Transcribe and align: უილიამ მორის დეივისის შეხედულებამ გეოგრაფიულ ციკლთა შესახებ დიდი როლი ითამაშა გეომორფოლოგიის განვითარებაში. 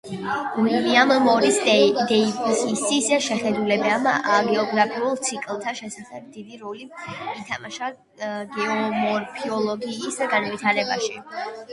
უილიამ 0.61 1.11
მორის 1.25 1.57
დეივისის 1.65 3.09
შეხედულებამ 3.25 4.07
გეოგრაფიულ 4.47 5.13
ციკლთა 5.27 5.75
შესახებ 5.81 6.25
დიდი 6.39 6.57
როლი 6.63 6.89
ითამაშა 7.43 7.93
გეომორფოლოგიის 8.57 10.19
განვითარებაში. 10.35 11.25